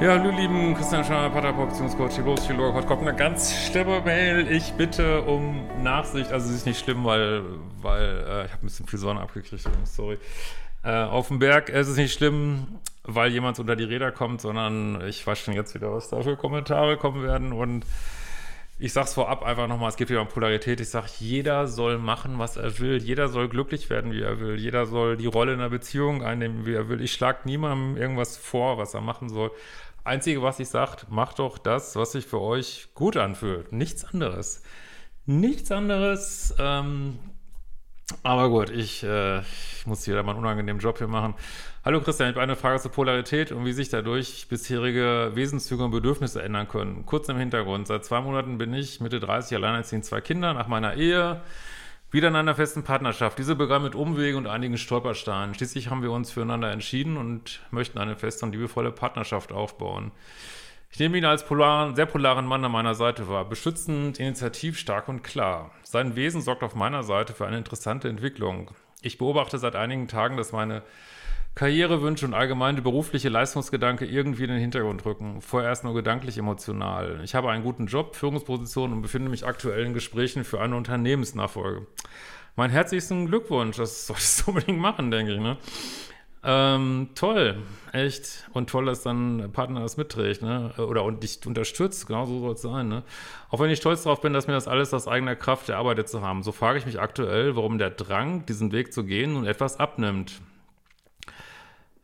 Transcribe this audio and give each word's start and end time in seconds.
Ja, 0.00 0.10
hallo 0.10 0.30
lieben 0.30 0.76
Christian 0.76 1.04
Schauer, 1.04 1.28
Paterproduktionscoach, 1.30 2.10
Psychologe, 2.36 2.72
heute 2.72 2.86
kommt 2.86 3.02
eine 3.02 3.16
ganz 3.16 3.52
schlimme 3.52 4.00
Mail. 4.02 4.48
Ich 4.48 4.72
bitte 4.74 5.22
um 5.22 5.66
Nachsicht, 5.82 6.30
also 6.30 6.48
es 6.48 6.54
ist 6.54 6.66
nicht 6.66 6.78
schlimm, 6.78 7.04
weil, 7.04 7.42
weil 7.82 8.04
äh, 8.04 8.44
ich 8.44 8.52
habe 8.52 8.62
ein 8.62 8.66
bisschen 8.66 8.86
viel 8.86 9.00
Sonne 9.00 9.20
abgekriegt, 9.20 9.68
sorry. 9.82 10.18
Äh, 10.84 10.92
auf 10.92 11.26
dem 11.26 11.40
Berg 11.40 11.68
es 11.68 11.88
ist 11.88 11.96
nicht 11.96 12.12
schlimm, 12.12 12.78
weil 13.02 13.32
jemand 13.32 13.58
unter 13.58 13.74
die 13.74 13.82
Räder 13.82 14.12
kommt, 14.12 14.40
sondern 14.40 15.00
ich 15.08 15.26
weiß 15.26 15.36
schon 15.40 15.54
jetzt 15.54 15.74
wieder, 15.74 15.92
was 15.92 16.08
da 16.08 16.22
für 16.22 16.36
Kommentare 16.36 16.96
kommen 16.96 17.24
werden 17.24 17.52
und 17.52 17.84
ich 18.80 18.92
sag's 18.92 19.14
vorab 19.14 19.42
einfach 19.42 19.66
nochmal, 19.66 19.88
es 19.88 19.96
geht 19.96 20.08
wieder 20.08 20.20
um 20.20 20.28
Polarität. 20.28 20.80
Ich 20.80 20.90
sag, 20.90 21.08
jeder 21.18 21.66
soll 21.66 21.98
machen, 21.98 22.38
was 22.38 22.56
er 22.56 22.78
will. 22.78 22.98
Jeder 22.98 23.28
soll 23.28 23.48
glücklich 23.48 23.90
werden, 23.90 24.12
wie 24.12 24.22
er 24.22 24.38
will. 24.38 24.54
Jeder 24.54 24.86
soll 24.86 25.16
die 25.16 25.26
Rolle 25.26 25.54
in 25.54 25.58
einer 25.58 25.70
Beziehung 25.70 26.22
einnehmen, 26.22 26.64
wie 26.64 26.74
er 26.74 26.88
will. 26.88 27.00
Ich 27.00 27.12
schlag 27.12 27.44
niemandem 27.44 28.00
irgendwas 28.00 28.36
vor, 28.36 28.78
was 28.78 28.94
er 28.94 29.00
machen 29.00 29.30
soll. 29.30 29.50
Einzige, 30.08 30.42
was 30.42 30.58
ich 30.58 30.68
sagt, 30.68 31.10
macht 31.10 31.38
doch 31.38 31.58
das, 31.58 31.94
was 31.94 32.12
sich 32.12 32.26
für 32.26 32.40
euch 32.40 32.88
gut 32.94 33.16
anfühlt. 33.16 33.72
Nichts 33.72 34.04
anderes. 34.04 34.62
Nichts 35.26 35.70
anderes. 35.70 36.54
Ähm, 36.58 37.18
aber 38.22 38.48
gut, 38.48 38.70
ich, 38.70 39.04
äh, 39.04 39.40
ich 39.40 39.86
muss 39.86 40.04
hier 40.04 40.22
mal 40.22 40.30
einen 40.30 40.38
unangenehmen 40.40 40.80
Job 40.80 40.96
hier 40.96 41.08
machen. 41.08 41.34
Hallo 41.84 42.00
Christian, 42.00 42.30
ich 42.30 42.34
habe 42.34 42.42
eine 42.42 42.56
Frage 42.56 42.80
zur 42.80 42.90
Polarität 42.90 43.52
und 43.52 43.66
wie 43.66 43.72
sich 43.72 43.90
dadurch 43.90 44.48
bisherige 44.48 45.32
Wesenszüge 45.34 45.84
und 45.84 45.90
Bedürfnisse 45.90 46.42
ändern 46.42 46.68
können. 46.68 47.04
Kurz 47.04 47.28
im 47.28 47.36
Hintergrund. 47.36 47.86
Seit 47.86 48.04
zwei 48.04 48.22
Monaten 48.22 48.56
bin 48.56 48.72
ich 48.72 49.00
Mitte 49.00 49.20
30 49.20 49.56
alleinerziehend 49.56 50.06
zwei 50.06 50.22
Kinder 50.22 50.54
nach 50.54 50.68
meiner 50.68 50.94
Ehe. 50.94 51.42
Wieder 52.10 52.28
in 52.28 52.36
einer 52.36 52.54
festen 52.54 52.84
Partnerschaft. 52.84 53.38
Diese 53.38 53.54
begann 53.54 53.82
mit 53.82 53.94
Umwegen 53.94 54.38
und 54.38 54.46
einigen 54.46 54.78
Stolpersteinen. 54.78 55.54
Schließlich 55.54 55.90
haben 55.90 56.02
wir 56.02 56.10
uns 56.10 56.30
füreinander 56.30 56.72
entschieden 56.72 57.18
und 57.18 57.60
möchten 57.70 57.98
eine 57.98 58.16
feste 58.16 58.46
und 58.46 58.52
liebevolle 58.52 58.92
Partnerschaft 58.92 59.52
aufbauen. 59.52 60.10
Ich 60.90 60.98
nehme 60.98 61.18
ihn 61.18 61.26
als 61.26 61.44
polaren, 61.44 61.94
sehr 61.96 62.06
polaren 62.06 62.46
Mann 62.46 62.64
an 62.64 62.72
meiner 62.72 62.94
Seite 62.94 63.28
wahr. 63.28 63.44
Beschützend, 63.46 64.18
initiativ, 64.18 64.78
stark 64.78 65.08
und 65.08 65.22
klar. 65.22 65.70
Sein 65.82 66.16
Wesen 66.16 66.40
sorgt 66.40 66.62
auf 66.62 66.74
meiner 66.74 67.02
Seite 67.02 67.34
für 67.34 67.46
eine 67.46 67.58
interessante 67.58 68.08
Entwicklung. 68.08 68.70
Ich 69.02 69.18
beobachte 69.18 69.58
seit 69.58 69.76
einigen 69.76 70.08
Tagen, 70.08 70.38
dass 70.38 70.50
meine 70.50 70.82
Karrierewünsche 71.58 72.24
und 72.24 72.34
allgemeine 72.34 72.80
berufliche 72.82 73.28
Leistungsgedanke 73.28 74.06
irgendwie 74.06 74.44
in 74.44 74.50
den 74.50 74.60
Hintergrund 74.60 75.04
rücken. 75.04 75.40
Vorerst 75.40 75.82
nur 75.82 75.92
gedanklich 75.92 76.38
emotional. 76.38 77.18
Ich 77.24 77.34
habe 77.34 77.50
einen 77.50 77.64
guten 77.64 77.86
Job, 77.86 78.14
Führungsposition 78.14 78.92
und 78.92 79.02
befinde 79.02 79.28
mich 79.28 79.44
aktuell 79.44 79.84
in 79.84 79.92
Gesprächen 79.92 80.44
für 80.44 80.60
eine 80.60 80.76
Unternehmensnachfolge. 80.76 81.88
Mein 82.54 82.70
herzlichsten 82.70 83.26
Glückwunsch, 83.26 83.76
das 83.76 84.06
solltest 84.06 84.40
du 84.40 84.44
unbedingt 84.52 84.78
machen, 84.78 85.10
denke 85.10 85.34
ich, 85.34 85.40
ne? 85.40 85.56
Ähm, 86.44 87.08
toll, 87.16 87.56
echt. 87.90 88.48
Und 88.52 88.70
toll, 88.70 88.84
dass 88.86 89.02
dann 89.02 89.40
ein 89.40 89.50
Partner 89.50 89.80
das 89.80 89.96
mitträgt, 89.96 90.42
ne? 90.42 90.72
Oder 90.78 91.02
und 91.02 91.24
dich 91.24 91.44
unterstützt, 91.44 92.06
genau 92.06 92.24
so 92.26 92.38
soll 92.38 92.52
es 92.52 92.62
sein, 92.62 92.86
ne? 92.86 93.02
Auch 93.50 93.58
wenn 93.58 93.70
ich 93.70 93.80
stolz 93.80 94.04
darauf 94.04 94.20
bin, 94.20 94.32
dass 94.32 94.46
mir 94.46 94.52
das 94.52 94.68
alles 94.68 94.94
aus 94.94 95.08
eigener 95.08 95.34
Kraft 95.34 95.68
erarbeitet 95.68 96.08
zu 96.08 96.22
haben, 96.22 96.44
so 96.44 96.52
frage 96.52 96.78
ich 96.78 96.86
mich 96.86 97.00
aktuell, 97.00 97.56
warum 97.56 97.78
der 97.78 97.90
Drang, 97.90 98.46
diesen 98.46 98.70
Weg 98.70 98.92
zu 98.92 99.02
gehen, 99.02 99.32
nun 99.32 99.44
etwas 99.44 99.80
abnimmt. 99.80 100.40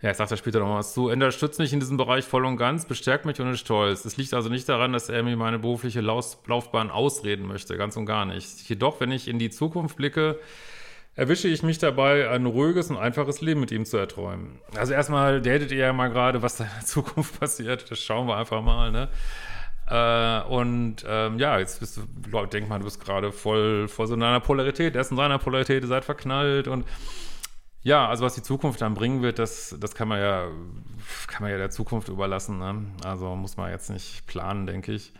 Ja, 0.05 0.11
ich 0.11 0.19
sag 0.19 0.29
da 0.29 0.37
später 0.37 0.61
noch 0.61 0.77
was 0.77 0.93
zu. 0.93 1.09
Er 1.09 1.15
unterstützt 1.15 1.59
mich 1.59 1.73
in 1.73 1.81
diesem 1.81 1.97
Bereich 1.97 2.27
voll 2.27 2.45
und 2.45 2.59
ganz, 2.59 2.85
bestärkt 2.85 3.25
mich 3.25 3.41
und 3.41 3.51
ist 3.51 3.61
stolz. 3.61 4.05
Es 4.05 4.19
liegt 4.19 4.35
also 4.35 4.51
nicht 4.51 4.69
daran, 4.69 4.93
dass 4.93 5.09
er 5.09 5.23
mir 5.23 5.35
meine 5.35 5.59
berufliche 5.59 6.03
Laufbahn 6.03 6.91
ausreden 6.91 7.47
möchte, 7.47 7.79
ganz 7.79 7.97
und 7.97 8.05
gar 8.05 8.27
nicht. 8.27 8.69
Jedoch, 8.69 9.01
wenn 9.01 9.11
ich 9.11 9.29
in 9.29 9.39
die 9.39 9.49
Zukunft 9.49 9.97
blicke, 9.97 10.39
erwische 11.15 11.49
ich 11.49 11.63
mich 11.63 11.79
dabei, 11.79 12.29
ein 12.29 12.45
ruhiges 12.45 12.91
und 12.91 12.99
einfaches 12.99 13.41
Leben 13.41 13.61
mit 13.61 13.73
ihm 13.73 13.87
zu 13.87 13.97
erträumen. 13.97 14.59
Also 14.77 14.93
erstmal 14.93 15.41
datet 15.41 15.73
ihr 15.73 15.79
ja 15.79 15.93
mal 15.95 16.09
gerade, 16.09 16.43
was 16.43 16.59
da 16.59 16.65
in 16.65 16.71
der 16.77 16.81
Zukunft 16.85 17.41
passiert. 17.41 17.91
Das 17.91 17.99
schauen 17.99 18.27
wir 18.27 18.37
einfach 18.37 18.61
mal, 18.61 18.93
ne? 18.93 19.09
Äh, 19.89 20.53
und 20.53 20.97
ähm, 21.09 21.39
ja, 21.39 21.59
jetzt 21.59 21.81
bist 21.81 21.97
du, 21.97 22.03
Leute, 22.31 22.59
denk 22.59 22.69
mal, 22.69 22.79
du 22.79 22.85
bist 22.85 23.03
gerade 23.03 23.33
voll 23.33 23.89
vor 23.89 24.07
so 24.07 24.13
einer 24.13 24.41
Polarität. 24.41 24.97
Er 24.97 25.01
ist 25.01 25.13
in 25.13 25.17
seiner 25.17 25.39
Polarität, 25.39 25.83
ihr 25.83 25.89
seid 25.89 26.05
verknallt 26.05 26.69
und 26.69 26.85
ja, 27.85 28.09
also 28.09 28.25
was 28.25 28.35
die 28.35 28.43
Zukunft 28.43 28.81
dann 28.81 28.95
bringen 28.95 29.21
wird, 29.23 29.39
das, 29.39 29.77
das 29.79 29.95
kann 29.95 30.09
man 30.09 30.19
ja, 30.19 30.49
kann 31.27 31.43
man 31.43 31.51
ja 31.51 31.59
der 31.59 31.71
Zukunft 31.71 32.09
überlassen. 32.09 32.59
Ne? 32.59 32.87
Also 33.05 33.37
muss 33.37 33.59
man 33.59 33.71
jetzt 33.71 33.91
nicht 33.91 34.27
planen, 34.27 34.67
denke 34.67 34.93
ich. 34.93 35.13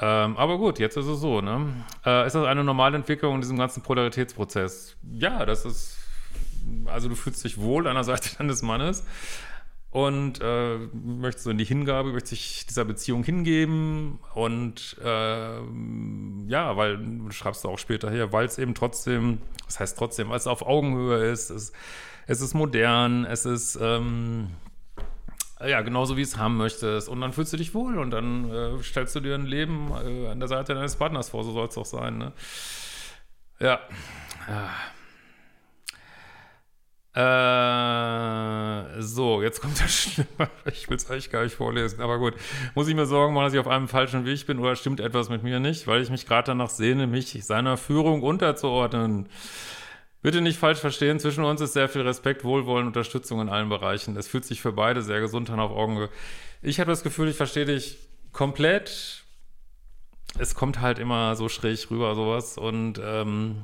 Ähm, 0.00 0.38
aber 0.38 0.56
gut, 0.56 0.78
jetzt 0.78 0.96
ist 0.96 1.06
es 1.06 1.20
so. 1.20 1.42
Ne? 1.42 1.84
Äh, 2.04 2.26
ist 2.26 2.34
das 2.34 2.46
eine 2.46 2.64
normale 2.64 2.96
Entwicklung 2.96 3.34
in 3.34 3.40
diesem 3.42 3.58
ganzen 3.58 3.82
Polaritätsprozess? 3.82 4.96
Ja, 5.02 5.44
das 5.44 5.66
ist, 5.66 5.98
also 6.86 7.10
du 7.10 7.14
fühlst 7.14 7.44
dich 7.44 7.60
wohl 7.60 7.86
an 7.86 7.94
der 7.94 8.04
Seite 8.04 8.34
deines 8.38 8.62
Mannes 8.62 9.04
und 9.94 10.40
äh, 10.42 10.76
möchtest 10.92 11.46
du 11.46 11.50
in 11.50 11.58
die 11.58 11.64
Hingabe, 11.64 12.12
möchtest 12.12 12.32
dich 12.32 12.66
dieser 12.66 12.84
Beziehung 12.84 13.22
hingeben 13.22 14.18
und 14.34 14.96
äh, 15.00 15.58
ja, 16.48 16.76
weil 16.76 16.98
du 16.98 17.30
schreibst 17.30 17.62
du 17.62 17.68
auch 17.68 17.78
später 17.78 18.10
hier, 18.10 18.32
weil 18.32 18.44
es 18.44 18.58
eben 18.58 18.74
trotzdem, 18.74 19.38
das 19.66 19.78
heißt 19.78 19.96
trotzdem, 19.96 20.30
weil 20.30 20.38
es 20.38 20.48
auf 20.48 20.62
Augenhöhe 20.66 21.30
ist, 21.30 21.50
es, 21.50 21.72
es 22.26 22.40
ist 22.40 22.54
modern, 22.54 23.24
es 23.24 23.46
ist 23.46 23.78
ähm, 23.80 24.48
ja, 25.64 25.80
genauso 25.82 26.16
wie 26.16 26.22
es 26.22 26.38
haben 26.38 26.56
möchtest. 26.56 27.08
Und 27.08 27.20
dann 27.20 27.32
fühlst 27.32 27.52
du 27.52 27.56
dich 27.56 27.72
wohl 27.72 27.96
und 27.96 28.10
dann 28.10 28.50
äh, 28.50 28.82
stellst 28.82 29.14
du 29.14 29.20
dir 29.20 29.36
ein 29.36 29.46
Leben 29.46 29.92
äh, 29.92 30.26
an 30.28 30.40
der 30.40 30.48
Seite 30.48 30.74
deines 30.74 30.96
Partners 30.96 31.28
vor, 31.28 31.44
so 31.44 31.52
soll 31.52 31.68
es 31.68 31.78
auch 31.78 31.86
sein. 31.86 32.18
Ne? 32.18 32.32
Ja. 33.60 33.78
ja. 34.48 34.70
Äh, 37.14 39.00
so, 39.00 39.40
jetzt 39.40 39.60
kommt 39.60 39.80
das 39.80 39.92
Schlimme. 39.94 40.50
Ich 40.72 40.90
will 40.90 40.96
es 40.96 41.08
eigentlich 41.08 41.30
gar 41.30 41.44
nicht 41.44 41.54
vorlesen, 41.54 42.00
aber 42.00 42.18
gut. 42.18 42.34
Muss 42.74 42.88
ich 42.88 42.94
mir 42.96 43.06
Sorgen 43.06 43.34
machen, 43.34 43.44
dass 43.44 43.52
ich 43.54 43.60
auf 43.60 43.68
einem 43.68 43.86
falschen 43.86 44.24
Weg 44.24 44.44
bin 44.46 44.58
oder 44.58 44.74
stimmt 44.74 44.98
etwas 44.98 45.28
mit 45.28 45.44
mir 45.44 45.60
nicht, 45.60 45.86
weil 45.86 46.02
ich 46.02 46.10
mich 46.10 46.26
gerade 46.26 46.46
danach 46.46 46.70
sehne, 46.70 47.06
mich 47.06 47.44
seiner 47.44 47.76
Führung 47.76 48.22
unterzuordnen. 48.22 49.28
Bitte 50.22 50.40
nicht 50.40 50.58
falsch 50.58 50.80
verstehen, 50.80 51.20
zwischen 51.20 51.44
uns 51.44 51.60
ist 51.60 51.74
sehr 51.74 51.88
viel 51.88 52.02
Respekt, 52.02 52.42
Wohlwollen, 52.42 52.86
Unterstützung 52.86 53.40
in 53.42 53.48
allen 53.48 53.68
Bereichen. 53.68 54.16
Es 54.16 54.26
fühlt 54.26 54.44
sich 54.44 54.60
für 54.60 54.72
beide 54.72 55.02
sehr 55.02 55.20
gesund 55.20 55.50
an 55.50 55.60
auf 55.60 55.70
Augenhöhe. 55.70 56.08
Ich 56.62 56.80
habe 56.80 56.90
das 56.90 57.02
Gefühl, 57.02 57.28
ich 57.28 57.36
verstehe 57.36 57.66
dich 57.66 57.98
komplett. 58.32 59.22
Es 60.38 60.54
kommt 60.56 60.80
halt 60.80 60.98
immer 60.98 61.36
so 61.36 61.48
schräg 61.48 61.90
rüber, 61.90 62.14
sowas. 62.14 62.58
Und 62.58 63.00
ähm, 63.04 63.62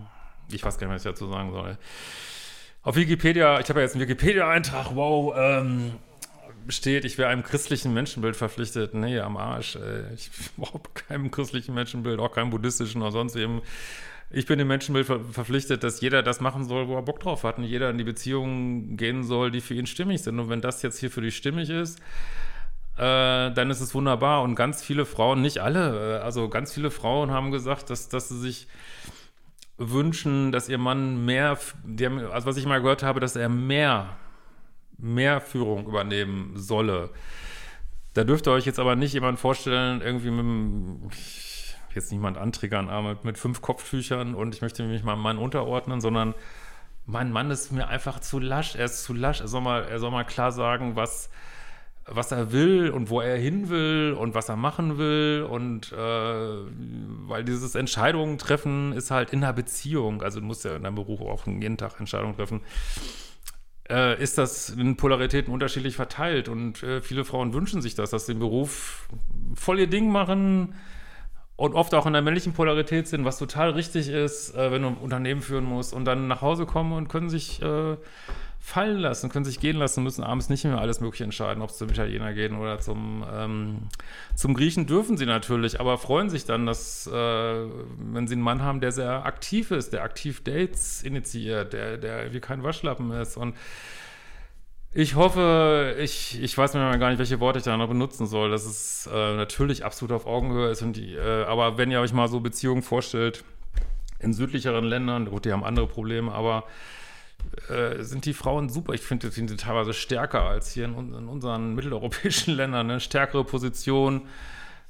ich 0.53 0.63
weiß 0.63 0.79
gar 0.79 0.87
nicht, 0.87 0.95
was 0.95 1.05
ich 1.05 1.11
dazu 1.11 1.27
sagen 1.29 1.51
soll. 1.51 1.79
Auf 2.83 2.97
Wikipedia, 2.97 3.61
ich 3.61 3.69
habe 3.69 3.81
ja 3.81 3.85
jetzt 3.85 3.95
einen 3.95 4.03
Wikipedia-Eintrag, 4.03 4.95
wow, 4.95 5.35
ähm, 5.37 5.93
steht, 6.69 7.05
ich 7.05 7.19
wäre 7.19 7.29
einem 7.29 7.43
christlichen 7.43 7.93
Menschenbild 7.93 8.37
verpflichtet. 8.37 8.95
Nee, 8.95 9.21
am 9.21 9.37
Arsch. 9.37 9.77
Ey. 9.77 10.15
Ich 10.15 10.31
brauche 10.57 10.81
keinem 10.95 11.31
christlichen 11.31 11.75
Menschenbild, 11.75 12.21
auch 12.21 12.33
keinem 12.33 12.49
buddhistischen 12.49 13.03
oder 13.03 13.13
sonst 13.13 13.37
eben. 13.37 13.61
Ich 14.31 14.47
bin 14.47 14.59
dem 14.59 14.69
Menschenbild 14.69 15.07
ver 15.07 15.21
verpflichtet, 15.21 15.83
dass 15.83 16.01
jeder 16.01 16.23
das 16.23 16.41
machen 16.41 16.65
soll, 16.65 16.89
wo 16.89 16.95
er 16.95 17.03
Bock 17.03 17.21
drauf 17.21 17.45
hat 17.45 17.59
und 17.59 17.65
jeder 17.65 17.91
in 17.91 17.99
die 17.99 18.05
Beziehungen 18.05 18.97
gehen 18.97 19.25
soll, 19.25 19.51
die 19.51 19.61
für 19.61 19.75
ihn 19.75 19.87
stimmig 19.87 20.23
sind. 20.23 20.39
Und 20.39 20.49
wenn 20.49 20.63
das 20.63 20.81
jetzt 20.83 21.01
hier 21.01 21.11
für 21.11 21.21
dich 21.21 21.37
stimmig 21.37 21.69
ist, 21.69 21.99
äh, 22.97 23.51
dann 23.51 23.71
ist 23.71 23.81
es 23.81 23.95
wunderbar. 23.95 24.43
Und 24.43 24.55
ganz 24.55 24.83
viele 24.83 25.05
Frauen, 25.05 25.43
nicht 25.43 25.59
alle, 25.59 26.19
äh, 26.19 26.23
also 26.23 26.49
ganz 26.49 26.73
viele 26.73 26.91
Frauen 26.91 27.31
haben 27.31 27.51
gesagt, 27.51 27.91
dass, 27.91 28.09
dass 28.09 28.31
sie 28.31 28.39
sich 28.39 28.69
wünschen, 29.81 30.53
dass 30.53 30.69
ihr 30.69 30.79
Mann 30.79 31.25
mehr, 31.25 31.59
also 32.33 32.47
was 32.47 32.57
ich 32.59 32.67
mal 32.67 32.83
gehört 32.83 33.03
habe, 33.03 33.19
dass 33.19 33.35
er 33.35 33.49
mehr, 33.49 34.17
mehr 34.99 35.41
Führung 35.41 35.87
übernehmen 35.87 36.53
solle. 36.57 37.11
Da 38.13 38.25
dürft 38.25 38.47
ihr 38.47 38.53
euch 38.53 38.67
jetzt 38.67 38.79
aber 38.79 38.95
nicht 38.95 39.15
jemand 39.15 39.41
vorstellen, 39.41 40.03
irgendwie 40.03 40.31
mit 40.31 40.41
einem, 40.41 41.11
jetzt 41.95 42.13
niemand 42.13 42.37
antriggern, 42.37 42.91
aber 42.91 43.11
mit, 43.11 43.25
mit 43.25 43.39
fünf 43.39 43.63
Kopftüchern 43.63 44.35
und 44.35 44.55
ich 44.55 44.61
möchte 44.61 44.83
mich 44.83 45.03
meinem 45.03 45.23
Mann 45.23 45.39
unterordnen, 45.39 46.03
sondern 46.03 46.35
mein 47.07 47.33
Mann 47.33 47.51
ist 47.51 47.73
mir 47.73 47.89
einfach 47.89 48.21
zu 48.21 48.39
lasch, 48.39 48.77
er 48.77 48.85
ist 48.85 49.03
zu 49.03 49.15
lasch, 49.15 49.41
er 49.41 49.49
soll 49.49 49.63
mal, 49.63 49.85
er 49.85 49.99
soll 49.99 50.11
mal 50.11 50.25
klar 50.25 50.53
sagen, 50.53 50.95
was, 50.95 51.31
was 52.11 52.33
er 52.33 52.53
will 52.53 52.91
und 52.91 53.09
wo 53.11 53.21
er 53.21 53.37
hin 53.37 53.69
will 53.69 54.17
und 54.19 54.35
was 54.35 54.49
er 54.49 54.57
machen 54.57 54.99
will. 54.99 55.47
Und 55.49 55.93
äh, 55.93 55.97
weil 55.97 57.45
dieses 57.45 57.75
Entscheidungen 57.75 58.39
treffen 58.39 58.93
ist 58.93 59.11
halt 59.11 59.31
in 59.31 59.43
einer 59.43 59.53
Beziehung, 59.53 60.23
also 60.23 60.41
du 60.41 60.47
musst 60.47 60.65
ja 60.65 60.77
in 60.77 60.83
deinem 60.83 60.97
Beruf 60.97 61.21
auch 61.21 61.47
jeden 61.47 61.77
Tag 61.77 61.99
Entscheidungen 61.99 62.37
treffen, 62.37 62.61
äh, 63.89 64.21
ist 64.23 64.39
das 64.39 64.71
in 64.71 64.97
Polaritäten 64.97 65.53
unterschiedlich 65.53 65.97
verteilt. 65.97 66.49
Und 66.49 66.83
äh, 66.83 67.01
viele 67.01 67.25
Frauen 67.25 67.55
wünschen 67.55 67.83
sich 67.83 67.95
das, 67.95 68.11
dass 68.11 68.27
sie 68.27 68.35
den 68.35 68.41
Beruf 68.41 69.09
voll 69.55 69.79
ihr 69.79 69.89
Ding 69.89 70.11
machen 70.11 70.75
und 71.57 71.75
oft 71.75 71.93
auch 71.95 72.07
in 72.07 72.15
der 72.15 72.23
männlichen 72.23 72.55
Polarität 72.55 73.07
sind, 73.07 73.27
was 73.27 73.39
total 73.39 73.71
richtig 73.71 74.09
ist, 74.09 74.55
äh, 74.55 74.73
wenn 74.73 74.83
du 74.83 74.89
ein 74.89 74.97
Unternehmen 74.97 75.43
führen 75.43 75.65
musst 75.65 75.93
und 75.93 76.07
dann 76.07 76.27
nach 76.27 76.41
Hause 76.41 76.65
kommen 76.65 76.93
und 76.93 77.09
können 77.09 77.29
sich 77.29 77.61
äh, 77.61 77.97
fallen 78.63 78.99
lassen, 78.99 79.31
können 79.31 79.47
sich 79.47 79.59
gehen 79.59 79.77
lassen, 79.77 80.05
müssen 80.05 80.23
abends 80.23 80.51
nicht 80.51 80.65
mehr 80.65 80.79
alles 80.79 81.01
Mögliche 81.01 81.25
entscheiden, 81.25 81.63
ob 81.63 81.71
es 81.71 81.79
zum 81.79 81.89
Italiener 81.89 82.35
gehen 82.35 82.57
oder 82.57 82.79
zum, 82.79 83.25
ähm, 83.33 83.89
zum 84.37 84.55
Griechen 84.55 84.87
dürfen 84.87 85.17
sie 85.17 85.27
natürlich, 85.27 85.81
aber 85.81 85.97
freuen 85.97 86.29
sich 86.29 86.45
dann, 86.45 86.67
dass, 86.67 87.07
äh, 87.07 87.11
wenn 87.13 88.29
sie 88.29 88.35
einen 88.35 88.43
Mann 88.43 88.63
haben, 88.63 88.81
der 88.81 88.93
sehr 88.93 89.25
aktiv 89.25 89.71
ist, 89.71 89.95
der 89.95 90.03
aktiv 90.03 90.45
Dates 90.45 91.03
initiiert, 91.03 91.73
der, 91.73 91.97
der 91.97 92.35
wie 92.35 92.41
kein 92.41 92.63
Waschlappen 92.63 93.11
ist 93.13 93.39
und 93.39 93.57
ich 94.93 95.15
hoffe, 95.15 95.97
ich, 96.01 96.43
ich 96.43 96.59
weiß 96.59 96.75
mir 96.75 96.99
gar 96.99 97.11
nicht, 97.11 97.19
welche 97.19 97.39
Worte 97.39 97.61
ich 97.61 97.65
da 97.65 97.77
noch 97.77 97.89
benutzen 97.89 98.27
soll, 98.27 98.51
dass 98.51 98.67
es 98.67 99.09
äh, 99.13 99.37
natürlich 99.37 99.85
absolut 99.85 100.11
auf 100.11 100.27
Augenhöhe 100.27 100.69
ist. 100.69 100.83
Und 100.83 100.97
die, 100.97 101.15
äh, 101.15 101.45
aber 101.45 101.79
wenn 101.79 101.93
ihr 101.93 102.01
euch 102.01 102.13
mal 102.13 102.27
so 102.27 102.41
Beziehungen 102.41 102.83
vorstellt, 102.83 103.45
in 104.19 104.35
südlicheren 104.35 104.85
Ländern, 104.85 105.27
gut, 105.27 105.45
die 105.45 105.53
haben 105.53 105.63
andere 105.63 105.87
Probleme, 105.87 106.33
aber 106.33 106.65
äh, 107.69 108.03
sind 108.03 108.25
die 108.25 108.35
Frauen 108.35 108.69
super. 108.69 108.95
Ich 108.95 109.01
finde, 109.01 109.31
sind 109.31 109.49
sie 109.49 109.57
teilweise 109.57 109.93
stärker 109.93 110.43
als 110.43 110.73
hier 110.73 110.85
in, 110.85 110.95
in 110.97 111.29
unseren 111.29 111.75
mitteleuropäischen 111.77 112.55
Ländern. 112.55 112.91
Eine 112.91 113.01
stärkere 113.01 113.45
Position, 113.45 114.23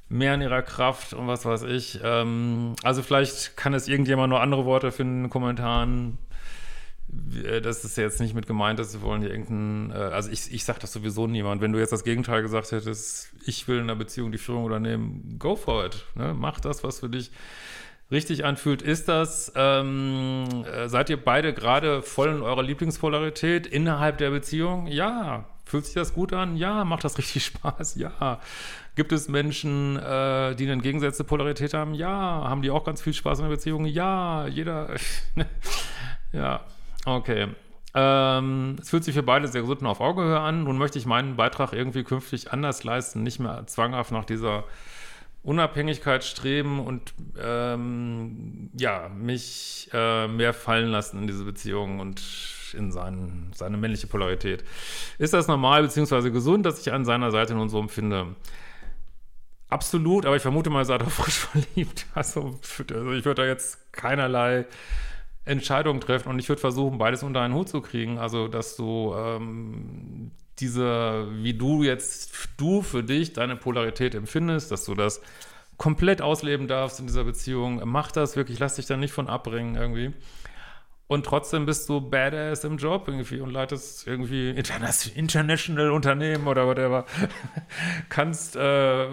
mehr 0.09 0.35
in 0.35 0.41
ihrer 0.41 0.61
Kraft 0.61 1.13
und 1.13 1.27
was 1.27 1.45
weiß 1.45 1.63
ich. 1.63 1.99
Ähm, 2.03 2.75
also 2.83 3.01
vielleicht 3.01 3.55
kann 3.55 3.73
es 3.73 3.87
irgendjemand 3.87 4.29
nur 4.29 4.41
andere 4.41 4.65
Worte 4.65 4.91
finden 4.91 5.17
in 5.17 5.23
den 5.23 5.29
Kommentaren. 5.29 6.17
Äh, 7.43 7.61
das 7.61 7.83
ist 7.83 7.97
jetzt 7.97 8.19
nicht 8.19 8.33
mit 8.33 8.47
gemeint, 8.47 8.79
dass 8.79 8.91
sie 8.91 9.01
wollen 9.01 9.21
hier 9.21 9.31
irgendeinen, 9.31 9.91
äh, 9.91 10.13
also 10.13 10.29
ich, 10.29 10.53
ich 10.53 10.63
sage 10.65 10.79
das 10.79 10.91
sowieso 10.93 11.27
niemand. 11.27 11.61
Wenn 11.61 11.71
du 11.71 11.79
jetzt 11.79 11.93
das 11.93 12.03
Gegenteil 12.03 12.41
gesagt 12.41 12.71
hättest, 12.71 13.31
ich 13.45 13.67
will 13.67 13.77
in 13.77 13.83
einer 13.83 13.95
Beziehung 13.95 14.31
die 14.31 14.37
Führung 14.37 14.65
übernehmen, 14.65 15.37
go 15.39 15.55
for 15.55 15.85
it. 15.85 16.05
Ne? 16.15 16.35
Mach 16.37 16.59
das, 16.59 16.83
was 16.83 16.99
für 16.99 17.09
dich 17.09 17.31
richtig 18.11 18.43
anfühlt, 18.43 18.81
ist 18.81 19.07
das, 19.07 19.51
ähm, 19.55 20.43
äh, 20.50 20.50
seid 20.87 21.09
ihr 21.09 21.17
beide 21.17 21.53
gerade 21.53 22.01
voll 22.01 22.29
in 22.29 22.41
eurer 22.41 22.63
Lieblingspolarität 22.63 23.67
innerhalb 23.67 24.17
der 24.17 24.31
Beziehung? 24.31 24.87
Ja. 24.87 25.45
Fühlt 25.65 25.85
sich 25.85 25.93
das 25.93 26.13
gut 26.13 26.33
an? 26.33 26.57
Ja. 26.57 26.83
Macht 26.85 27.03
das 27.03 27.17
richtig 27.17 27.45
Spaß? 27.45 27.95
Ja. 27.95 28.39
Gibt 28.95 29.11
es 29.11 29.29
Menschen, 29.29 29.97
äh, 29.97 30.55
die 30.55 30.63
eine 30.63 30.73
entgegengesetzte 30.73 31.23
Polarität 31.23 31.73
haben? 31.73 31.93
Ja. 31.93 32.09
Haben 32.09 32.61
die 32.61 32.71
auch 32.71 32.83
ganz 32.83 33.01
viel 33.01 33.13
Spaß 33.13 33.39
in 33.39 33.45
der 33.45 33.55
Beziehung? 33.55 33.85
Ja. 33.85 34.47
Jeder. 34.47 34.89
ja. 36.31 36.61
Okay. 37.05 37.47
Ähm, 37.93 38.77
es 38.79 38.89
fühlt 38.89 39.03
sich 39.03 39.13
für 39.13 39.23
beide 39.23 39.47
sehr 39.47 39.61
gesund 39.61 39.81
und 39.81 39.87
auf 39.87 39.99
Augenhöhe 39.99 40.39
an. 40.39 40.63
Nun 40.63 40.77
möchte 40.77 40.97
ich 40.97 41.05
meinen 41.05 41.35
Beitrag 41.35 41.73
irgendwie 41.73 42.03
künftig 42.03 42.51
anders 42.51 42.83
leisten, 42.83 43.23
nicht 43.23 43.39
mehr 43.39 43.67
zwanghaft 43.67 44.11
nach 44.11 44.25
dieser 44.25 44.63
Unabhängigkeit 45.43 46.23
streben 46.23 46.79
und 46.79 47.13
ähm, 47.41 48.69
ja, 48.77 49.09
mich 49.09 49.89
äh, 49.91 50.27
mehr 50.27 50.53
fallen 50.53 50.89
lassen 50.89 51.19
in 51.19 51.27
diese 51.27 51.43
Beziehung 51.43 51.99
und 51.99 52.21
in 52.73 52.91
seinen, 52.91 53.51
seine 53.55 53.77
männliche 53.77 54.07
Polarität. 54.07 54.63
Ist 55.17 55.33
das 55.33 55.47
normal 55.47 55.81
bzw. 55.81 56.29
gesund, 56.29 56.65
dass 56.65 56.79
ich 56.79 56.93
an 56.93 57.05
seiner 57.05 57.31
Seite 57.31 57.55
nun 57.55 57.69
so 57.69 57.79
empfinde? 57.79 58.35
Absolut, 59.67 60.25
aber 60.25 60.35
ich 60.35 60.41
vermute 60.41 60.69
mal, 60.69 60.85
seid 60.85 61.01
er 61.01 61.09
frisch 61.09 61.39
verliebt. 61.39 62.05
Also, 62.13 62.59
also 62.77 63.11
ich 63.13 63.25
würde 63.25 63.41
da 63.41 63.47
jetzt 63.47 63.91
keinerlei 63.93 64.67
Entscheidung 65.45 65.99
treffen 66.01 66.29
und 66.29 66.37
ich 66.39 66.49
würde 66.49 66.61
versuchen, 66.61 66.97
beides 66.97 67.23
unter 67.23 67.41
einen 67.41 67.55
Hut 67.55 67.67
zu 67.67 67.81
kriegen. 67.81 68.19
Also, 68.19 68.47
dass 68.47 68.75
du 68.75 69.15
ähm, 69.15 70.31
diese, 70.61 71.27
wie 71.43 71.53
du 71.53 71.83
jetzt, 71.83 72.33
du 72.57 72.81
für 72.81 73.03
dich 73.03 73.33
deine 73.33 73.55
Polarität 73.55 74.15
empfindest, 74.15 74.71
dass 74.71 74.85
du 74.85 74.95
das 74.95 75.21
komplett 75.77 76.21
ausleben 76.21 76.67
darfst 76.67 76.99
in 76.99 77.07
dieser 77.07 77.23
Beziehung. 77.23 77.81
Mach 77.85 78.11
das 78.11 78.35
wirklich, 78.35 78.59
lass 78.59 78.75
dich 78.75 78.85
da 78.85 78.97
nicht 78.97 79.13
von 79.13 79.27
abbringen 79.27 79.75
irgendwie. 79.75 80.13
Und 81.07 81.25
trotzdem 81.25 81.65
bist 81.65 81.89
du 81.89 81.99
badass 81.99 82.63
im 82.63 82.77
Job 82.77 83.07
irgendwie 83.07 83.41
und 83.41 83.49
leitest 83.49 84.07
irgendwie 84.07 84.51
international 84.51 85.91
Unternehmen 85.91 86.47
oder 86.47 86.67
whatever. 86.67 87.05
kannst 88.09 88.55
äh, 88.55 89.07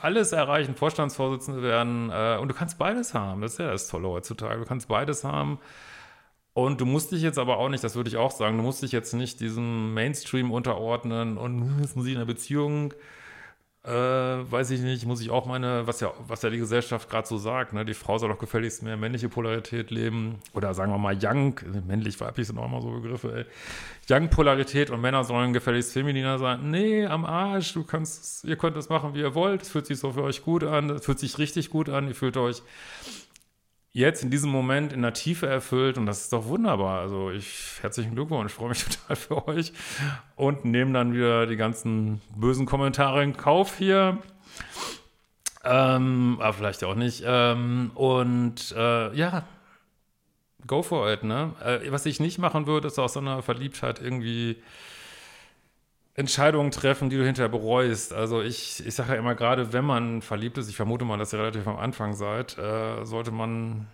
alles 0.00 0.30
erreichen, 0.30 0.76
Vorstandsvorsitzende 0.76 1.62
werden 1.62 2.10
äh, 2.12 2.36
und 2.40 2.48
du 2.48 2.54
kannst 2.54 2.78
beides 2.78 3.14
haben. 3.14 3.40
Das 3.40 3.54
ist 3.54 3.58
ja 3.58 3.72
das 3.72 3.88
Tolle 3.88 4.06
heutzutage. 4.08 4.60
Du 4.60 4.66
kannst 4.66 4.86
beides 4.86 5.24
haben 5.24 5.58
und 6.54 6.80
du 6.80 6.86
musst 6.86 7.12
dich 7.12 7.22
jetzt 7.22 7.38
aber 7.38 7.58
auch 7.58 7.68
nicht, 7.68 7.82
das 7.82 7.94
würde 7.94 8.10
ich 8.10 8.16
auch 8.16 8.30
sagen, 8.30 8.56
du 8.58 8.62
musst 8.62 8.82
dich 8.82 8.92
jetzt 8.92 9.14
nicht 9.14 9.40
diesem 9.40 9.94
Mainstream 9.94 10.50
unterordnen 10.50 11.38
und 11.38 11.78
müssen 11.78 12.02
sie 12.02 12.12
in 12.12 12.18
einer 12.18 12.26
Beziehung, 12.26 12.92
äh, 13.84 13.90
weiß 13.90 14.70
ich 14.70 14.80
nicht, 14.82 15.06
muss 15.06 15.20
ich 15.20 15.30
auch 15.30 15.46
meine, 15.46 15.86
was 15.86 16.00
ja, 16.00 16.12
was 16.28 16.42
ja 16.42 16.50
die 16.50 16.58
Gesellschaft 16.58 17.10
gerade 17.10 17.26
so 17.26 17.36
sagt, 17.36 17.72
ne, 17.72 17.84
die 17.84 17.94
Frau 17.94 18.18
soll 18.18 18.28
doch 18.28 18.38
gefälligst 18.38 18.82
mehr 18.82 18.96
männliche 18.96 19.28
Polarität 19.28 19.90
leben 19.90 20.38
oder 20.52 20.72
sagen 20.74 20.92
wir 20.92 20.98
mal 20.98 21.18
Young, 21.20 21.58
männlich, 21.86 22.20
weiblich 22.20 22.46
sind 22.46 22.58
auch 22.58 22.66
immer 22.66 22.80
so 22.80 22.90
Begriffe, 22.90 23.34
ey. 23.34 23.44
Young-Polarität 24.08 24.90
und 24.90 25.00
Männer 25.00 25.24
sollen 25.24 25.52
gefälligst 25.52 25.92
femininer 25.92 26.38
sein. 26.38 26.70
Nee, 26.70 27.06
am 27.06 27.24
Arsch, 27.24 27.72
du 27.72 27.82
kannst, 27.82 28.44
ihr 28.44 28.56
könnt 28.56 28.76
das 28.76 28.88
machen, 28.88 29.14
wie 29.14 29.20
ihr 29.20 29.34
wollt, 29.34 29.62
es 29.62 29.70
fühlt 29.70 29.86
sich 29.86 29.98
so 29.98 30.12
für 30.12 30.22
euch 30.22 30.42
gut 30.42 30.64
an, 30.64 30.90
es 30.90 31.04
fühlt 31.04 31.18
sich 31.18 31.38
richtig 31.38 31.70
gut 31.70 31.88
an, 31.88 32.08
ihr 32.08 32.14
fühlt 32.14 32.36
euch 32.36 32.62
jetzt 33.92 34.22
in 34.22 34.30
diesem 34.30 34.50
Moment 34.50 34.92
in 34.92 35.02
der 35.02 35.12
Tiefe 35.12 35.46
erfüllt 35.46 35.98
und 35.98 36.06
das 36.06 36.22
ist 36.22 36.32
doch 36.32 36.46
wunderbar. 36.46 37.00
Also 37.00 37.30
ich 37.30 37.78
herzlichen 37.82 38.14
Glückwunsch, 38.14 38.52
ich 38.52 38.56
freue 38.56 38.70
mich 38.70 38.84
total 39.06 39.16
für 39.16 39.48
euch 39.48 39.72
und 40.36 40.64
nehme 40.64 40.92
dann 40.92 41.12
wieder 41.12 41.46
die 41.46 41.56
ganzen 41.56 42.20
bösen 42.34 42.66
Kommentare 42.66 43.22
in 43.22 43.36
Kauf 43.36 43.76
hier. 43.76 44.18
Ähm, 45.64 46.38
aber 46.40 46.52
vielleicht 46.54 46.82
auch 46.84 46.94
nicht. 46.94 47.22
Ähm, 47.24 47.92
und 47.94 48.74
äh, 48.76 49.14
ja, 49.14 49.44
go 50.66 50.82
for 50.82 51.10
it, 51.12 51.22
ne? 51.22 51.52
Äh, 51.64 51.92
was 51.92 52.06
ich 52.06 52.18
nicht 52.18 52.38
machen 52.38 52.66
würde, 52.66 52.88
ist 52.88 52.98
aus 52.98 53.12
so 53.12 53.20
einer 53.20 53.42
Verliebtheit 53.42 54.00
irgendwie 54.00 54.56
Entscheidungen 56.14 56.70
treffen, 56.70 57.08
die 57.08 57.16
du 57.16 57.24
hinterher 57.24 57.48
bereust. 57.48 58.12
Also 58.12 58.42
ich, 58.42 58.84
ich 58.86 58.94
sage 58.94 59.12
ja 59.12 59.18
immer, 59.18 59.34
gerade 59.34 59.72
wenn 59.72 59.84
man 59.84 60.20
verliebt 60.20 60.58
ist, 60.58 60.68
ich 60.68 60.76
vermute 60.76 61.04
mal, 61.04 61.16
dass 61.16 61.32
ihr 61.32 61.38
relativ 61.38 61.66
am 61.66 61.78
Anfang 61.78 62.14
seid, 62.14 62.58
äh, 62.58 63.04
sollte 63.04 63.30
man, 63.30 63.86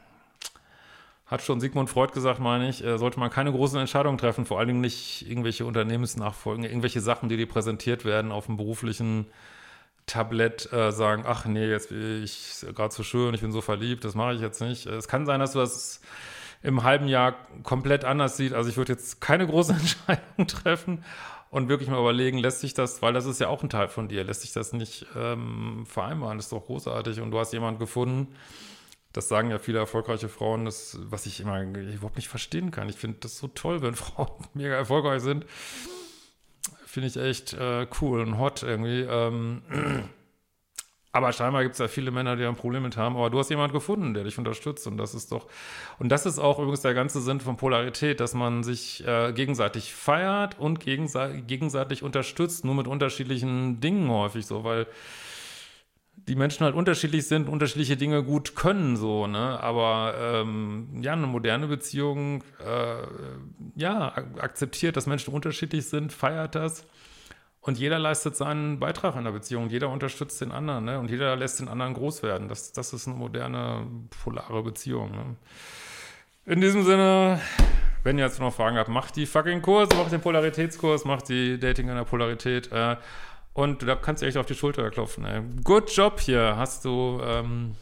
hat 1.26 1.42
schon 1.42 1.60
Sigmund 1.60 1.88
Freud 1.90 2.12
gesagt, 2.12 2.40
meine 2.40 2.68
ich, 2.68 2.82
äh, 2.84 2.98
sollte 2.98 3.20
man 3.20 3.30
keine 3.30 3.52
großen 3.52 3.78
Entscheidungen 3.78 4.18
treffen, 4.18 4.46
vor 4.46 4.58
allen 4.58 4.68
Dingen 4.68 4.80
nicht 4.80 5.28
irgendwelche 5.28 5.64
Unternehmensnachfolgen, 5.64 6.64
irgendwelche 6.64 7.00
Sachen, 7.00 7.28
die 7.28 7.36
dir 7.36 7.48
präsentiert 7.48 8.04
werden 8.04 8.32
auf 8.32 8.46
dem 8.46 8.56
beruflichen 8.56 9.26
Tablett, 10.06 10.72
äh, 10.72 10.90
sagen, 10.90 11.22
ach 11.24 11.44
nee, 11.44 11.68
jetzt 11.68 11.90
bin 11.90 12.24
ich 12.24 12.66
gerade 12.74 12.92
so 12.92 13.04
schön, 13.04 13.32
ich 13.34 13.42
bin 13.42 13.52
so 13.52 13.60
verliebt, 13.60 14.04
das 14.04 14.16
mache 14.16 14.34
ich 14.34 14.40
jetzt 14.40 14.60
nicht. 14.60 14.86
Es 14.86 15.06
kann 15.06 15.24
sein, 15.24 15.38
dass 15.38 15.52
du 15.52 15.60
das 15.60 16.00
im 16.64 16.82
halben 16.82 17.06
Jahr 17.06 17.36
komplett 17.62 18.04
anders 18.04 18.36
siehst. 18.36 18.54
Also 18.54 18.68
ich 18.70 18.76
würde 18.76 18.94
jetzt 18.94 19.20
keine 19.20 19.46
großen 19.46 19.76
Entscheidungen 19.78 20.48
treffen 20.48 21.04
und 21.50 21.68
wirklich 21.68 21.88
mal 21.88 22.00
überlegen, 22.00 22.38
lässt 22.38 22.60
sich 22.60 22.74
das, 22.74 23.02
weil 23.02 23.12
das 23.12 23.26
ist 23.26 23.40
ja 23.40 23.48
auch 23.48 23.62
ein 23.62 23.70
Teil 23.70 23.88
von 23.88 24.08
dir, 24.08 24.24
lässt 24.24 24.42
sich 24.42 24.52
das 24.52 24.72
nicht 24.72 25.06
ähm, 25.16 25.84
vereinbaren, 25.86 26.38
das 26.38 26.46
ist 26.46 26.52
doch 26.52 26.66
großartig 26.66 27.20
und 27.20 27.30
du 27.30 27.38
hast 27.38 27.52
jemanden 27.52 27.80
gefunden, 27.80 28.34
das 29.12 29.28
sagen 29.28 29.50
ja 29.50 29.58
viele 29.58 29.78
erfolgreiche 29.78 30.28
Frauen, 30.28 30.64
das, 30.64 30.98
was 31.02 31.26
ich 31.26 31.40
immer 31.40 31.62
überhaupt 31.62 32.16
nicht 32.16 32.28
verstehen 32.28 32.70
kann. 32.70 32.88
Ich 32.88 32.96
finde 32.96 33.18
das 33.20 33.38
so 33.38 33.48
toll, 33.48 33.82
wenn 33.82 33.94
Frauen 33.96 34.30
mega 34.54 34.74
erfolgreich 34.74 35.22
sind. 35.22 35.46
Finde 36.86 37.08
ich 37.08 37.16
echt 37.16 37.52
äh, 37.54 37.86
cool 38.00 38.20
und 38.20 38.38
hot 38.38 38.62
irgendwie. 38.62 39.00
Ähm, 39.00 39.62
aber 41.18 41.32
scheinbar 41.32 41.62
gibt 41.62 41.74
es 41.74 41.78
ja 41.78 41.88
viele 41.88 42.10
Männer, 42.10 42.36
die 42.36 42.44
ein 42.44 42.54
Problem 42.54 42.84
mit 42.84 42.96
haben. 42.96 43.16
Aber 43.16 43.28
du 43.28 43.38
hast 43.38 43.50
jemanden 43.50 43.74
gefunden, 43.74 44.14
der 44.14 44.24
dich 44.24 44.38
unterstützt. 44.38 44.86
Und 44.86 44.96
das 44.96 45.14
ist 45.14 45.32
doch, 45.32 45.46
und 45.98 46.08
das 46.10 46.26
ist 46.26 46.38
auch 46.38 46.58
übrigens 46.58 46.82
der 46.82 46.94
ganze 46.94 47.20
Sinn 47.20 47.40
von 47.40 47.56
Polarität, 47.56 48.20
dass 48.20 48.34
man 48.34 48.62
sich 48.62 49.06
äh, 49.06 49.32
gegenseitig 49.32 49.92
feiert 49.92 50.58
und 50.58 50.80
gegenseitig, 50.80 51.46
gegenseitig 51.46 52.02
unterstützt, 52.02 52.64
nur 52.64 52.74
mit 52.74 52.86
unterschiedlichen 52.86 53.80
Dingen 53.80 54.08
häufig 54.10 54.46
so, 54.46 54.64
weil 54.64 54.86
die 56.26 56.36
Menschen 56.36 56.64
halt 56.64 56.74
unterschiedlich 56.74 57.26
sind, 57.26 57.48
unterschiedliche 57.48 57.96
Dinge 57.96 58.22
gut 58.22 58.54
können, 58.54 58.96
so, 58.96 59.26
ne? 59.26 59.60
Aber 59.60 60.14
ähm, 60.20 61.00
ja, 61.00 61.12
eine 61.12 61.26
moderne 61.26 61.68
Beziehung, 61.68 62.42
äh, 62.64 63.02
ja, 63.76 64.14
akzeptiert, 64.38 64.96
dass 64.96 65.06
Menschen 65.06 65.32
unterschiedlich 65.32 65.88
sind, 65.88 66.12
feiert 66.12 66.54
das 66.54 66.84
und 67.68 67.78
jeder 67.78 67.98
leistet 67.98 68.34
seinen 68.34 68.80
Beitrag 68.80 69.14
in 69.16 69.24
der 69.24 69.32
Beziehung, 69.32 69.68
jeder 69.68 69.90
unterstützt 69.90 70.40
den 70.40 70.52
anderen 70.52 70.86
ne? 70.86 70.98
und 70.98 71.10
jeder 71.10 71.36
lässt 71.36 71.60
den 71.60 71.68
anderen 71.68 71.92
groß 71.92 72.22
werden. 72.22 72.48
Das, 72.48 72.72
das 72.72 72.94
ist 72.94 73.06
eine 73.06 73.14
moderne, 73.14 73.86
polare 74.24 74.62
Beziehung. 74.62 75.10
Ne? 75.10 75.36
In 76.46 76.62
diesem 76.62 76.82
Sinne, 76.82 77.42
wenn 78.04 78.16
ihr 78.16 78.24
jetzt 78.24 78.40
noch 78.40 78.54
Fragen 78.54 78.78
habt, 78.78 78.88
macht 78.88 79.16
die 79.16 79.26
fucking 79.26 79.60
Kurs, 79.60 79.90
macht 79.94 80.12
den 80.12 80.22
Polaritätskurs, 80.22 81.04
macht 81.04 81.28
die 81.28 81.60
Dating 81.60 81.90
in 81.90 81.96
der 81.96 82.04
Polarität. 82.04 82.72
Äh, 82.72 82.96
Und 83.52 83.82
da 83.86 83.96
kannst 83.96 84.22
du 84.22 84.26
echt 84.26 84.38
auf 84.38 84.46
die 84.46 84.54
Schulter 84.54 84.88
klopfen. 84.90 85.26
Ey. 85.26 85.42
Good 85.62 85.90
Job 85.94 86.20
hier. 86.20 86.56
Hast 86.56 86.86
du, 86.86 87.20
ähm, 87.22 87.76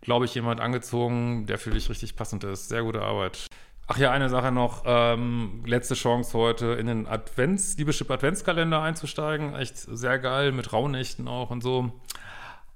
glaube 0.00 0.24
ich, 0.24 0.34
jemand 0.34 0.60
angezogen, 0.60 1.46
der 1.46 1.58
für 1.58 1.70
dich 1.70 1.88
richtig 1.90 2.16
passend 2.16 2.42
ist. 2.42 2.68
Sehr 2.70 2.82
gute 2.82 3.02
Arbeit. 3.02 3.46
Ach 3.90 3.96
ja, 3.96 4.10
eine 4.10 4.28
Sache 4.28 4.52
noch. 4.52 4.82
Ähm, 4.84 5.62
letzte 5.64 5.94
Chance 5.94 6.36
heute 6.36 6.66
in 6.66 6.86
den 6.86 7.06
Advents, 7.06 7.78
Liebeschip 7.78 8.10
Adventskalender 8.10 8.82
einzusteigen. 8.82 9.54
Echt 9.54 9.78
sehr 9.78 10.18
geil, 10.18 10.52
mit 10.52 10.74
Rauhnächten 10.74 11.26
auch 11.26 11.48
und 11.50 11.62
so. 11.62 11.90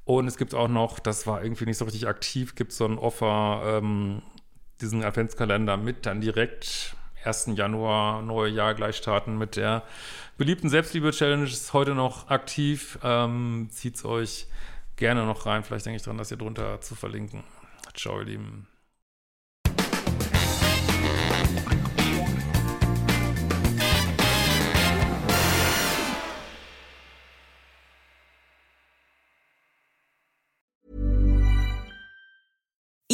Und 0.07 0.27
es 0.27 0.39
gibt 0.39 0.55
auch 0.55 0.69
noch, 0.69 0.99
das 0.99 1.27
war 1.27 1.45
irgendwie 1.45 1.67
nicht 1.67 1.77
so 1.77 1.85
richtig 1.85 2.09
aktiv, 2.09 2.55
gibt 2.55 2.73
so 2.73 2.87
ein 2.87 2.97
Offer, 2.97 3.63
ähm, 3.67 4.23
diesen 4.81 5.05
Adventskalender 5.05 5.77
mit 5.77 6.07
dann 6.07 6.23
direkt 6.23 6.97
1. 7.25 7.51
Januar, 7.57 8.23
neue 8.23 8.51
Jahr 8.51 8.75
gleich 8.75 8.97
starten 8.97 9.37
mit 9.37 9.57
der 9.57 9.83
beliebten 10.39 10.71
Selbstliebe-Challenge. 10.71 11.45
Ist 11.45 11.75
heute 11.75 11.95
noch 11.95 12.31
aktiv. 12.31 12.99
Ähm, 13.03 13.69
es 13.71 14.05
euch 14.07 14.47
gerne 14.97 15.27
noch 15.27 15.45
rein. 15.45 15.63
Vielleicht 15.63 15.85
denke 15.85 15.99
ich 15.99 16.03
dran, 16.03 16.17
das 16.17 16.29
hier 16.29 16.39
drunter 16.39 16.81
zu 16.81 16.95
verlinken. 16.95 17.45
Ciao, 17.95 18.19
ihr 18.19 18.25
Lieben. 18.25 18.72